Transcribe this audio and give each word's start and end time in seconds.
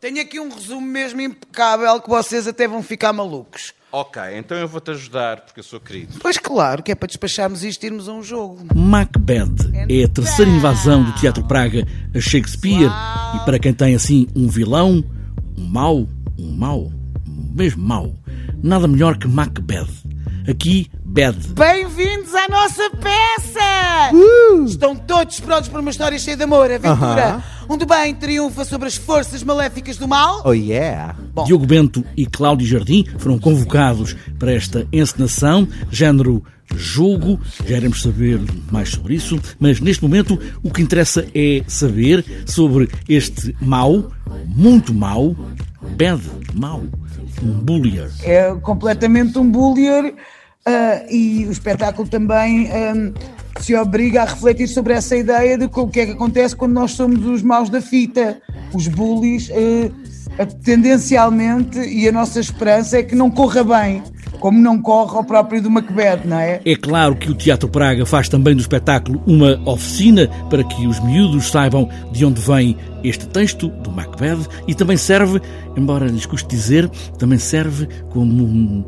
Tenho 0.00 0.22
aqui 0.22 0.38
um 0.38 0.48
resumo 0.48 0.86
mesmo 0.86 1.20
impecável 1.20 2.00
que 2.00 2.08
vocês 2.08 2.46
até 2.46 2.68
vão 2.68 2.84
ficar 2.84 3.12
malucos. 3.12 3.74
Ok, 3.90 4.22
então 4.36 4.56
eu 4.56 4.68
vou-te 4.68 4.92
ajudar 4.92 5.40
porque 5.40 5.58
eu 5.58 5.64
sou 5.64 5.80
querido. 5.80 6.20
Pois 6.20 6.38
claro, 6.38 6.84
que 6.84 6.92
é 6.92 6.94
para 6.94 7.08
despacharmos 7.08 7.64
isto 7.64 7.82
e 7.82 7.86
irmos 7.86 8.08
a 8.08 8.12
um 8.12 8.22
jogo. 8.22 8.60
Macbeth 8.72 9.56
é 9.88 10.04
a 10.04 10.08
terceira 10.08 10.48
invasão 10.52 11.02
do 11.02 11.12
Teatro 11.14 11.42
Praga 11.48 11.84
a 12.14 12.20
Shakespeare 12.20 12.88
e 13.34 13.44
para 13.44 13.58
quem 13.58 13.74
tem 13.74 13.96
assim 13.96 14.28
um 14.36 14.46
vilão, 14.46 15.02
um 15.56 15.64
mau, 15.64 16.06
um 16.38 16.52
mau, 16.52 16.92
mesmo 17.26 17.82
mau, 17.82 18.14
nada 18.62 18.86
melhor 18.86 19.18
que 19.18 19.26
Macbeth. 19.26 19.88
Aqui, 20.48 20.88
Bad. 21.04 21.36
Bem-vindos 21.54 22.32
à 22.36 22.46
nossa 22.48 22.88
peça! 22.90 24.14
Uh! 24.14 24.64
Estão 24.64 24.94
todos 24.94 25.40
prontos 25.40 25.68
para 25.68 25.80
uma 25.80 25.90
história 25.90 26.18
cheia 26.20 26.36
de 26.36 26.44
amor, 26.44 26.70
aventura, 26.70 27.36
uh 27.36 27.40
-huh. 27.40 27.57
Onde 27.68 27.84
o 27.84 27.86
bem 27.86 28.14
triunfa 28.14 28.64
sobre 28.64 28.88
as 28.88 28.96
forças 28.96 29.42
maléficas 29.42 29.96
do 29.96 30.08
mal? 30.08 30.42
Oh 30.44 30.52
yeah! 30.52 31.14
Bom. 31.34 31.44
Diogo 31.44 31.66
Bento 31.66 32.04
e 32.16 32.26
Cláudio 32.26 32.66
Jardim 32.66 33.04
foram 33.18 33.38
convocados 33.38 34.16
para 34.38 34.52
esta 34.52 34.86
encenação, 34.92 35.68
género 35.90 36.42
jogo, 36.74 37.40
já 37.66 37.76
iremos 37.76 38.02
saber 38.02 38.40
mais 38.70 38.90
sobre 38.90 39.14
isso, 39.14 39.40
mas 39.58 39.80
neste 39.80 40.02
momento 40.02 40.38
o 40.62 40.70
que 40.70 40.82
interessa 40.82 41.26
é 41.34 41.62
saber 41.66 42.24
sobre 42.46 42.88
este 43.08 43.56
mau, 43.60 44.10
muito 44.46 44.92
mau, 44.92 45.34
bad, 45.96 46.22
mau, 46.54 46.82
um 47.42 47.52
bullier. 47.52 48.10
É 48.22 48.54
completamente 48.56 49.38
um 49.38 49.50
bullier 49.50 50.14
Uh, 50.68 51.10
e 51.10 51.46
o 51.46 51.50
espetáculo 51.50 52.06
também 52.06 52.68
um, 52.68 53.14
se 53.58 53.74
obriga 53.74 54.20
a 54.20 54.24
refletir 54.26 54.68
sobre 54.68 54.92
essa 54.92 55.16
ideia 55.16 55.56
de 55.56 55.64
o 55.64 55.88
que 55.88 56.00
é 56.00 56.06
que 56.06 56.12
acontece 56.12 56.54
quando 56.54 56.74
nós 56.74 56.90
somos 56.90 57.24
os 57.24 57.42
maus 57.42 57.70
da 57.70 57.80
fita, 57.80 58.36
os 58.74 58.86
bullies, 58.86 59.48
uh, 59.48 60.46
tendencialmente, 60.62 61.78
e 61.78 62.06
a 62.06 62.12
nossa 62.12 62.38
esperança 62.38 62.98
é 62.98 63.02
que 63.02 63.14
não 63.14 63.30
corra 63.30 63.64
bem. 63.64 64.02
Como 64.40 64.58
não 64.60 64.80
corre 64.80 65.16
ao 65.16 65.24
próprio 65.24 65.60
do 65.60 65.70
Macbeth, 65.70 66.20
não 66.24 66.38
é? 66.38 66.60
É 66.64 66.76
claro 66.76 67.16
que 67.16 67.30
o 67.30 67.34
Teatro 67.34 67.68
Praga 67.68 68.04
faz 68.04 68.28
também 68.28 68.54
do 68.54 68.60
espetáculo 68.60 69.20
uma 69.26 69.58
oficina 69.68 70.28
para 70.48 70.62
que 70.62 70.86
os 70.86 71.00
miúdos 71.00 71.50
saibam 71.50 71.88
de 72.12 72.24
onde 72.24 72.40
vem 72.40 72.76
este 73.02 73.26
texto 73.26 73.68
do 73.68 73.90
Macbeth 73.90 74.46
e 74.68 74.74
também 74.74 74.96
serve, 74.96 75.40
embora 75.76 76.06
lhes 76.06 76.26
custe 76.26 76.48
dizer, 76.48 76.88
também 77.18 77.38
serve 77.38 77.88
como 78.10 78.84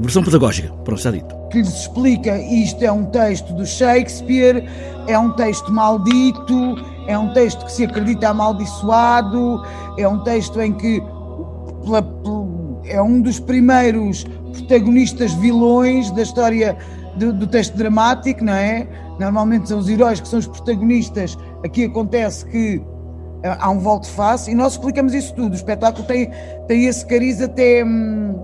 Versão 0.00 0.22
pedagógica, 0.22 0.72
pronto, 0.82 0.96
está 0.98 1.10
dito. 1.10 1.36
Que 1.50 1.58
lhes 1.58 1.80
explica 1.82 2.38
isto 2.38 2.82
é 2.82 2.90
um 2.90 3.04
texto 3.04 3.52
do 3.52 3.66
Shakespeare, 3.66 4.64
é 5.06 5.18
um 5.18 5.30
texto 5.32 5.70
maldito, 5.70 6.76
é 7.06 7.18
um 7.18 7.30
texto 7.34 7.66
que 7.66 7.72
se 7.72 7.84
acredita 7.84 8.30
amaldiçoado, 8.30 9.62
é 9.98 10.08
um 10.08 10.18
texto 10.24 10.58
em 10.58 10.72
que 10.72 11.02
é 12.86 13.02
um 13.02 13.20
dos 13.20 13.38
primeiros 13.38 14.24
protagonistas 14.52 15.34
vilões 15.34 16.10
da 16.12 16.22
história 16.22 16.78
do, 17.16 17.30
do 17.34 17.46
texto 17.46 17.76
dramático, 17.76 18.42
não 18.42 18.54
é? 18.54 18.88
Normalmente 19.18 19.68
são 19.68 19.80
os 19.80 19.88
heróis 19.88 20.18
que 20.18 20.28
são 20.28 20.38
os 20.38 20.46
protagonistas. 20.46 21.36
Aqui 21.62 21.84
acontece 21.84 22.46
que 22.46 22.82
eh, 23.42 23.56
há 23.60 23.68
um 23.68 23.78
volte-face 23.80 24.50
e 24.50 24.54
nós 24.54 24.72
explicamos 24.72 25.12
isso 25.12 25.34
tudo. 25.34 25.52
O 25.52 25.56
espetáculo 25.56 26.06
tem, 26.06 26.30
tem 26.66 26.86
esse 26.86 27.04
cariz 27.04 27.42
até. 27.42 27.84
Hum, 27.84 28.34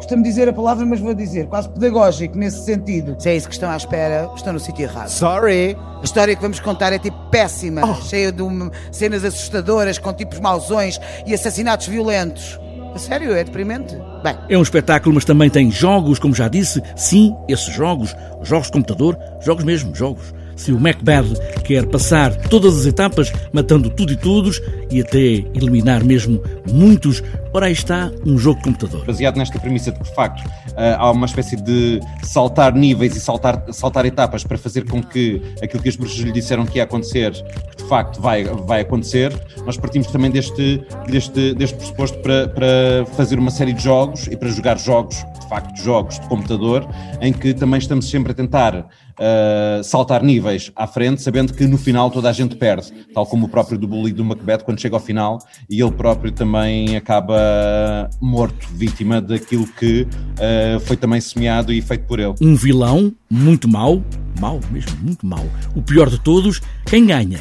costumo 0.00 0.22
dizer 0.22 0.48
a 0.48 0.52
palavra, 0.52 0.84
mas 0.86 0.98
vou 0.98 1.14
dizer, 1.14 1.46
quase 1.46 1.68
pedagógico 1.68 2.36
nesse 2.36 2.64
sentido. 2.64 3.14
Se 3.18 3.28
é 3.28 3.36
isso 3.36 3.46
que 3.46 3.54
estão 3.54 3.70
à 3.70 3.76
espera, 3.76 4.30
estão 4.34 4.52
no 4.52 4.58
sítio 4.58 4.82
errado. 4.84 5.08
Sorry. 5.08 5.76
A 6.00 6.04
história 6.04 6.34
que 6.34 6.40
vamos 6.40 6.58
contar 6.58 6.92
é 6.92 6.98
tipo 6.98 7.16
péssima, 7.30 7.82
oh. 7.84 7.94
cheia 8.02 8.32
de 8.32 8.42
cenas 8.90 9.24
assustadoras, 9.24 9.98
com 9.98 10.12
tipos 10.12 10.40
mausões 10.40 10.98
e 11.26 11.34
assassinatos 11.34 11.86
violentos. 11.86 12.58
A 12.94 12.98
sério, 12.98 13.32
é 13.34 13.44
deprimente? 13.44 13.94
Bem. 14.22 14.36
É 14.48 14.58
um 14.58 14.62
espetáculo, 14.62 15.14
mas 15.14 15.24
também 15.24 15.48
tem 15.48 15.70
jogos, 15.70 16.18
como 16.18 16.34
já 16.34 16.48
disse. 16.48 16.82
Sim, 16.96 17.36
esses 17.46 17.72
jogos, 17.72 18.16
jogos 18.42 18.66
de 18.66 18.72
computador, 18.72 19.18
jogos 19.40 19.62
mesmo, 19.62 19.94
jogos 19.94 20.34
se 20.60 20.72
o 20.72 20.78
Macbeth 20.78 21.32
quer 21.64 21.86
passar 21.86 22.36
todas 22.48 22.80
as 22.80 22.84
etapas, 22.84 23.32
matando 23.50 23.88
tudo 23.88 24.12
e 24.12 24.16
todos 24.16 24.60
e 24.90 25.00
até 25.00 25.18
eliminar 25.54 26.04
mesmo 26.04 26.42
muitos, 26.70 27.22
ora 27.54 27.66
aí 27.66 27.72
está 27.72 28.10
um 28.26 28.36
jogo 28.36 28.58
de 28.58 28.64
computador. 28.64 29.06
Baseado 29.06 29.38
nesta 29.38 29.58
premissa 29.58 29.90
de 29.90 29.98
que, 29.98 30.04
de 30.04 30.14
facto, 30.14 30.46
eh, 30.76 30.96
há 30.98 31.10
uma 31.10 31.24
espécie 31.24 31.56
de 31.56 31.98
saltar 32.22 32.74
níveis 32.74 33.16
e 33.16 33.20
saltar, 33.20 33.64
saltar 33.72 34.04
etapas 34.04 34.44
para 34.44 34.58
fazer 34.58 34.84
com 34.84 35.02
que 35.02 35.40
aquilo 35.62 35.82
que 35.82 35.88
as 35.88 35.96
bruxas 35.96 36.18
lhe 36.18 36.32
disseram 36.32 36.66
que 36.66 36.76
ia 36.76 36.84
acontecer, 36.84 37.30
de 37.30 37.84
facto 37.88 38.20
vai, 38.20 38.44
vai 38.44 38.82
acontecer, 38.82 39.32
nós 39.64 39.78
partimos 39.78 40.08
também 40.08 40.30
deste, 40.30 40.82
deste, 41.08 41.54
deste 41.54 41.76
pressuposto 41.76 42.18
para, 42.18 42.48
para 42.48 43.06
fazer 43.16 43.38
uma 43.38 43.50
série 43.50 43.72
de 43.72 43.82
jogos 43.82 44.26
e 44.26 44.36
para 44.36 44.48
jogar 44.50 44.78
jogos, 44.78 45.16
de 45.40 45.48
facto, 45.48 45.82
jogos 45.82 46.20
de 46.20 46.28
computador, 46.28 46.86
em 47.20 47.32
que 47.32 47.54
também 47.54 47.78
estamos 47.78 48.10
sempre 48.10 48.32
a 48.32 48.34
tentar 48.34 48.86
uh, 49.20 49.84
saltar 49.84 50.22
níveis 50.22 50.72
à 50.74 50.86
frente, 50.86 51.22
sabendo 51.22 51.52
que 51.52 51.66
no 51.66 51.76
final 51.76 52.10
toda 52.10 52.30
a 52.30 52.32
gente 52.32 52.56
perde, 52.56 52.92
tal 53.14 53.26
como 53.26 53.46
o 53.46 53.48
próprio 53.48 53.78
do 53.78 53.86
bully 53.86 54.12
do 54.12 54.24
Macbeth 54.24 54.58
quando 54.64 54.80
chega 54.80 54.96
ao 54.96 55.00
final 55.00 55.38
e 55.68 55.80
ele 55.80 55.92
próprio 55.92 56.32
também 56.32 56.96
acaba 56.96 58.08
morto, 58.20 58.66
vítima 58.72 59.20
daquilo 59.20 59.66
que 59.66 60.02
uh, 60.02 60.80
foi 60.80 60.96
também 60.96 61.20
semeado 61.20 61.72
e 61.72 61.82
feito 61.82 62.06
por 62.06 62.18
ele. 62.18 62.34
Um 62.40 62.54
vilão 62.54 63.12
muito 63.30 63.68
mau, 63.68 64.02
mau 64.40 64.58
mesmo, 64.70 64.96
muito 65.02 65.26
mau. 65.26 65.44
O 65.74 65.82
pior 65.82 66.08
de 66.08 66.18
todos, 66.18 66.60
quem 66.86 67.06
ganha? 67.06 67.40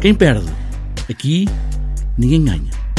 Quem 0.00 0.14
perde? 0.14 0.50
Aqui 1.08 1.46
ninguém 2.18 2.44
ganha. 2.44 2.89